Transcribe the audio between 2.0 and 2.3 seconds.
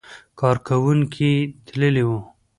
وو.